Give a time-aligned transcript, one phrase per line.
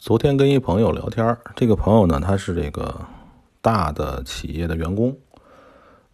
[0.00, 2.94] 昨天跟一朋友聊天，这个朋友呢，他是这个
[3.60, 5.14] 大的企业的员工，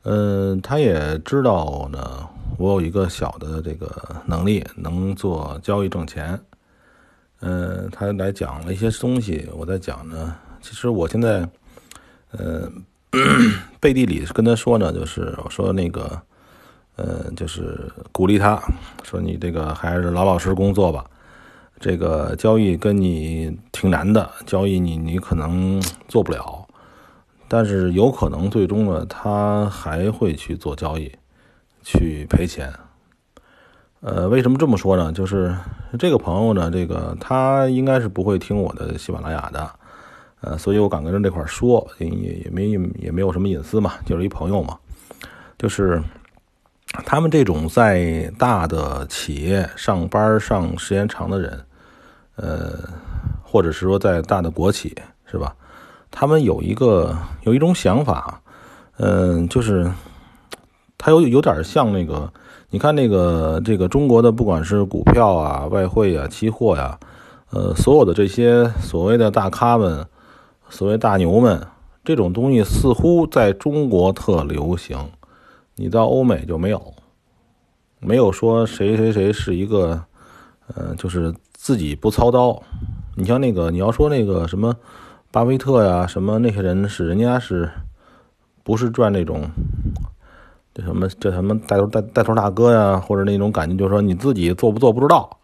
[0.03, 2.27] 嗯，他也知道呢，
[2.59, 3.95] 我有一个小的这个
[4.25, 6.41] 能力，能做交易挣钱，
[7.41, 11.47] 嗯，他来讲了一些东西，我在讲呢，其实我现在，
[12.33, 12.69] 呃，
[13.79, 16.21] 背地里跟他说呢，就是我说那个，
[16.97, 18.61] 呃，就是鼓励他，
[19.05, 21.05] 说你这个还是老老实实工作吧。
[21.81, 26.67] 这个交易跟你挺难的，交易你你可能做不了，
[27.49, 31.13] 但是有可能最终呢，他还会去做交易，
[31.83, 32.73] 去赔钱。
[34.01, 35.13] 呃，为什么这么说呢？
[35.13, 35.55] 就是
[35.99, 39.71] 这个朋友呢，这个他应该是不会听我的喜马拉雅的，
[40.41, 44.79] 呃，所以我敢跟这块说，也也没也没有什么隐私嘛，就是一朋友嘛，
[45.59, 46.03] 就是。
[47.05, 51.61] 他们这种在大的企业上班上时间长的人，
[52.37, 52.79] 呃，
[53.43, 54.95] 或者是说在大的国企，
[55.27, 55.55] 是吧？
[56.11, 58.41] 他们有一个有一种想法，
[58.99, 59.91] 嗯，就是
[60.97, 62.33] 他有有点像那个，
[62.71, 66.99] 你看那个这个中国的，不管是股票啊、外汇啊、期货呀，
[67.51, 70.07] 呃，所有的这些所谓的大咖们、
[70.69, 71.67] 所谓大牛们，
[72.05, 74.97] 这种东西似乎在中国特流行。
[75.75, 76.95] 你到欧美就没有，
[77.99, 80.01] 没有说谁谁谁是一个，
[80.73, 81.35] 呃，就是
[81.65, 82.63] 自己不操刀。
[83.17, 84.77] 你像那个，你要说那个什么
[85.33, 87.71] 巴菲特呀，什么那些人是人家是，
[88.63, 89.49] 不是赚那种，
[90.75, 95.39] 这什么这什么带头带带头大哥呀，或者那种感觉，就是说你自己做不做不知道。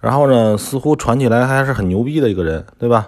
[0.00, 3.06] 然后呢，似乎传起来还是很牛逼的一个人，对吧？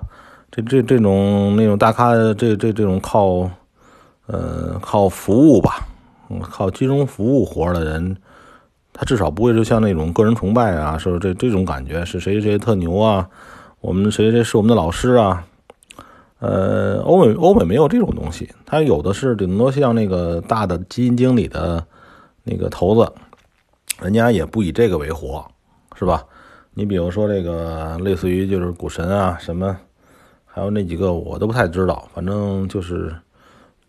[0.50, 3.48] 这这这种那种大咖，这这这种靠，
[4.26, 5.88] 呃，靠服务吧。
[6.42, 8.18] 靠金融服务活的人，
[8.96, 13.28] 他至少不会就像那种个人崇拜啊，说这这种感觉是谁谁特牛啊，
[13.80, 15.44] 我们谁谁是我们的老师啊。
[16.38, 21.84] 呃，欧美欧美没有这种东西，他有的是顶多像那个大的基金经理的
[22.44, 23.12] 那个头子，
[24.00, 25.44] 人家也不以这个为活，
[25.96, 26.24] 是吧？
[26.74, 29.76] 你比如说这个类似于就是股神啊什么，
[30.46, 33.12] 还有那几个我都不太知道，反正就是。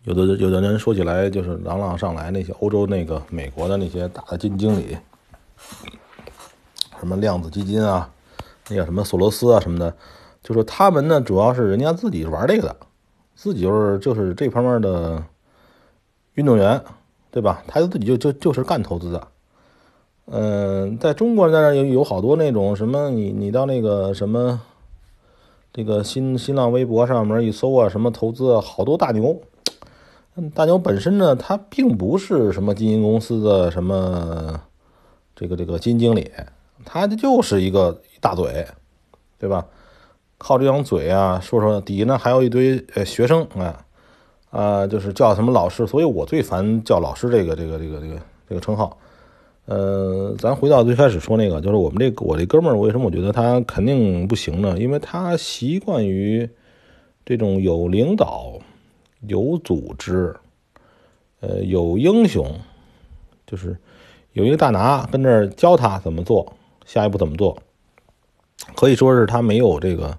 [0.05, 4.95] 有的有的人说起来就是朗朗上来那些欧洲那个美国的那些大的基金经理，
[6.99, 8.07] 什么量子基金啊，
[8.69, 9.91] 那个什么索罗斯啊什么的，
[10.43, 12.75] 就是他们呢主要是人家自己玩这个的，
[13.33, 15.23] 自己就是就是这方面的
[16.35, 16.79] 运动员，
[17.31, 17.63] 对吧？
[17.67, 19.27] 他就自己就就就是干投资的。
[20.27, 24.61] 嗯，在中国在那有有好多那种什么，你你到那个什么
[25.73, 29.41] 这个新新浪微博上面一搜啊，什么投资啊，好多大牛。
[30.53, 34.59] 大牛本身呢，他并不是什么基金公司的什么
[35.33, 36.29] 这个这个基金经理，
[36.83, 38.67] 他就是一个大嘴，
[39.39, 39.65] 对吧？
[40.37, 43.85] 靠这张嘴啊，说说底下呢还有一堆呃学生啊
[44.49, 48.19] 啊，就是叫什么老师，所以我最烦叫老师这个这个这个这个
[48.49, 48.97] 这个称号。
[49.67, 54.77] 呃，咱回到最开始说那个，就是我们这我这哥们儿，为什么我觉得他肯定不行呢？
[54.77, 56.49] 因为他习惯于
[57.23, 58.59] 这种有领导。
[59.27, 60.35] 有组织，
[61.39, 62.45] 呃，有英雄，
[63.45, 63.77] 就是
[64.33, 66.53] 有一个大拿跟这儿教他怎么做，
[66.85, 67.57] 下一步怎么做，
[68.75, 70.17] 可以说是他没有这个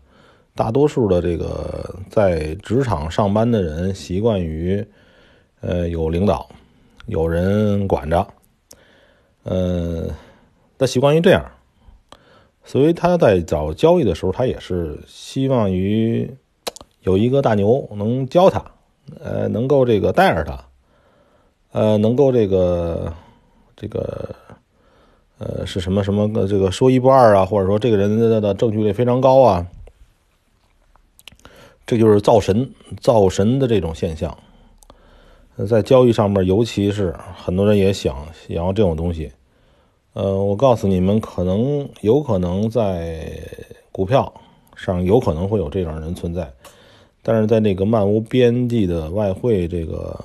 [0.55, 4.87] 大多数的这个在职场上班的人习惯于，
[5.61, 6.49] 呃，有领导，
[7.06, 8.27] 有人管着，
[9.43, 10.09] 呃，
[10.78, 11.45] 他习惯于这样，
[12.65, 16.34] 所以他在找交易的时候，他也是希望于
[17.03, 18.65] 有一个大牛能教他。
[19.21, 20.65] 呃，能够这个带着他，
[21.72, 23.12] 呃，能够这个
[23.77, 24.34] 这个
[25.39, 29.66] 呃是什么什么这个说一不二啊，或者说这个人的的正确率非常高啊，
[31.87, 34.37] 这就是造神造神的这种现象。
[35.69, 38.15] 在交易上面，尤其是很多人也想
[38.47, 39.33] 想要这种东西。
[40.12, 43.41] 呃，我告诉你们，可能有可能在
[43.91, 44.33] 股票
[44.75, 46.53] 上有可能会有这种人存在。
[47.28, 50.17] 但是在那个漫无边际的外汇这个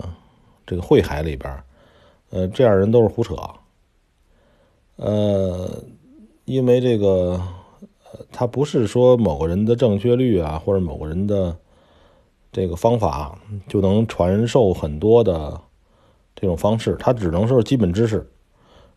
[0.67, 1.51] 这个汇海里边，
[2.29, 3.35] 呃，这样人都是胡扯。
[4.97, 5.67] 呃，
[6.45, 7.41] 因为这个，
[8.31, 11.57] 他不是说某个人的正确率啊，或者某个人的
[12.51, 13.35] 这个方法
[13.67, 15.59] 就能传授很多的
[16.35, 18.29] 这种方式，他只能说是基本知识。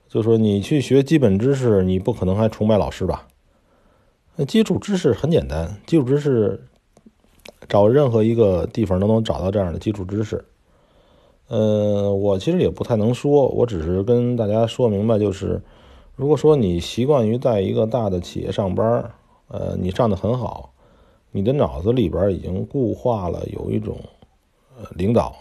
[0.08, 3.26] 就说你去学基本知识，你不可能还崇拜老师吧？
[4.36, 6.66] 那基础知识很简单，基础知识。
[7.68, 10.44] 找任何一个地方都能找到这样的基础知识。
[11.48, 15.60] 呃，我其实也不太能说，我只是跟大家说明白，就是
[16.16, 19.10] 如果说你习惯于在一个大的企业上班，
[19.48, 20.72] 呃，你上的很好，
[21.30, 23.98] 你的脑子里边已经固化了有一种
[24.78, 25.36] 呃领导，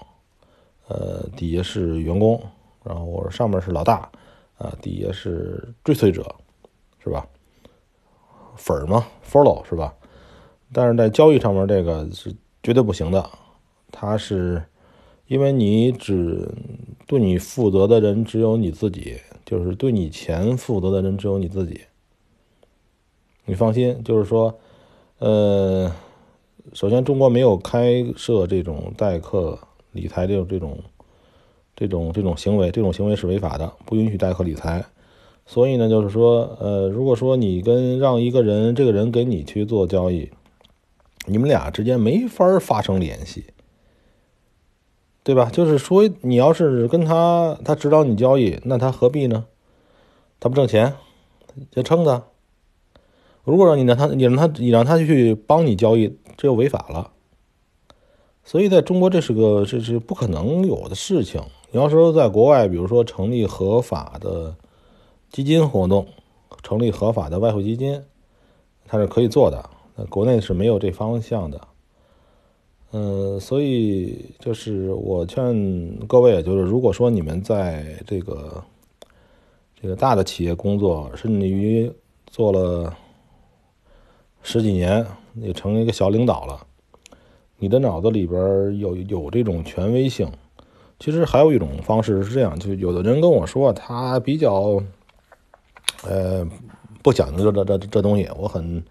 [0.87, 2.41] 呃底下是员工，
[2.83, 4.09] 然后我上面是老大，
[4.57, 6.23] 啊底下是追随者，
[7.01, 7.25] 是吧？
[8.55, 9.95] 粉儿嘛，follow 是吧？
[10.73, 12.33] 但是在交易上面这个是
[12.63, 13.29] 绝对不行的，
[13.91, 14.63] 他是
[15.27, 16.49] 因为你只
[17.07, 21.81] 对你负责的人只有你自己，就是对你钱负责的人只有你自己。
[23.45, 24.53] 你放心，就是说。
[25.19, 25.89] 呃，
[26.73, 29.57] 首先，中国没有开设这种代客
[29.93, 30.77] 理财这种这种
[31.73, 34.83] 这种这种行为，这种行为是违法的，不允许代客理财。
[35.45, 40.29] 所以呢，就是说，呃，如果说你跟让一个人，这个人给你去做交易，
[41.25, 43.45] 你们俩之间没法发生联系，
[45.23, 45.49] 对吧？
[45.49, 49.45] 就是说，你要是跟他，他指导你交易，那他何必呢？
[50.39, 50.95] 他不挣钱，
[51.71, 52.23] 就撑他。
[53.45, 57.11] 如果让你让他，你让他，你让他去帮你交易，这又违法了。
[58.43, 61.41] 所以在中国，这是个这是不可能有的事情。
[61.71, 64.55] 你要说在国外，比如说成立合法的
[65.29, 66.07] 基金活动，
[66.61, 68.03] 成立合法的外汇基金，
[68.85, 69.69] 它是可以做的。
[69.95, 71.61] 那国内是没有这方向的。
[72.91, 78.63] 嗯，所以就是我劝各位，就是如果说你们在这个
[79.81, 81.91] 这个大的企业工作，甚至于
[82.27, 82.95] 做了。
[84.45, 86.67] 十几年，你成一个小领导了，
[87.59, 90.29] 你的脑子里边有有这种权威性。
[90.99, 94.83] 其实还有一种方式是这样，就有的人跟我说，他比较，
[96.05, 96.45] 呃，
[97.01, 98.27] 不讲究这这这这东西。
[98.37, 98.83] 我很，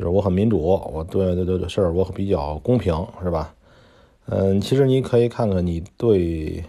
[0.00, 3.54] 就是我很民主，我对对对事儿我比较公平，是吧？
[4.24, 6.64] 嗯，其实你可以看看你对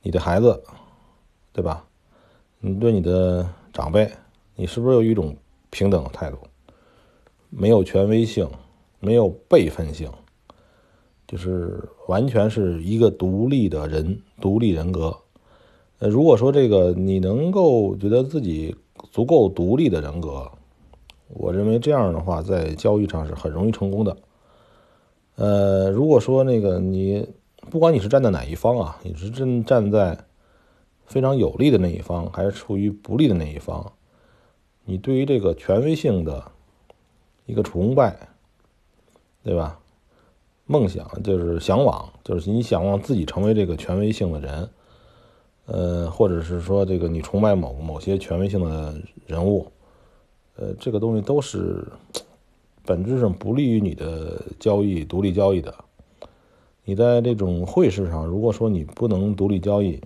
[0.00, 0.62] 你的孩子，
[1.52, 1.84] 对吧？
[2.60, 4.10] 你对你的长辈，
[4.56, 5.36] 你是不是有一种
[5.68, 6.38] 平等的态度？
[7.50, 8.48] 没有权威性，
[8.98, 10.10] 没有辈分性，
[11.28, 15.14] 就是完全是一个独立的人，独立人格。
[15.98, 18.74] 呃，如果说这个你能够觉得自己
[19.10, 20.50] 足够独立的人格，
[21.32, 24.16] 我认为这样的话在交易上是很容易成功的。
[25.36, 27.28] 呃，如果说那个你
[27.70, 30.18] 不管你是站在哪一方啊，你是站站在
[31.06, 33.92] 非常有利的那一方，还是处于不利的那一方，
[34.84, 36.52] 你对于这个权威性的。
[37.46, 38.16] 一个崇拜，
[39.42, 39.80] 对吧？
[40.66, 44.70] 梦想就是向往，就是你想望自己成为这个权威性的人，
[45.66, 48.94] 呃，或者是说这个你崇拜某某些权威性的
[49.26, 49.66] 人物，
[50.56, 51.86] 呃，这个东西都是
[52.84, 55.74] 本质上不利于你的交易独立交易的。
[56.84, 60.00] 你在这种汇市上，如果说你不能独立交易，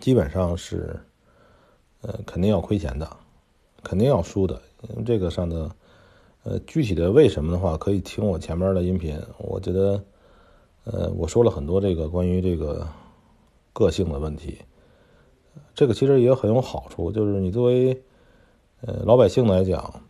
[0.00, 0.98] 基本上是
[2.00, 3.16] 呃肯定要亏钱的，
[3.82, 4.60] 肯定要输的，
[5.04, 5.70] 这个上的。
[6.42, 9.20] 呃，具体的为什么的话，可以听我前面的音频。
[9.36, 10.02] 我觉得，
[10.84, 12.88] 呃，我说了很多这个关于这个
[13.74, 14.56] 个性的问题。
[15.74, 18.02] 这个其实也很有好处，就是你作为
[18.82, 20.02] 呃老百姓来讲，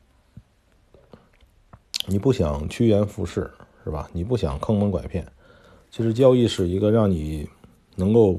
[2.07, 3.51] 你不想趋炎附势，
[3.85, 4.09] 是吧？
[4.13, 5.27] 你不想坑蒙拐骗。
[5.91, 7.49] 其实交易是一个让你
[7.97, 8.39] 能够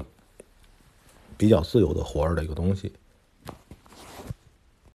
[1.37, 2.93] 比较自由的活着的一个东西。